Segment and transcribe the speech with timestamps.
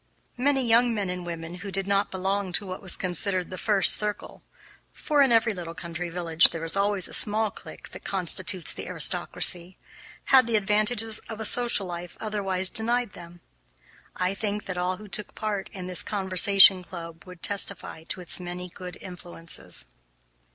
[0.39, 3.93] Many young men and women who did not belong to what was considered the first
[3.95, 4.41] circle,
[4.91, 8.87] for in every little country village there is always a small clique that constitutes the
[8.87, 9.77] aristocracy,
[10.25, 13.41] had the advantages of a social life otherwise denied them.
[14.15, 18.39] I think that all who took part in this Conversation Club would testify to its
[18.39, 19.85] many good influences.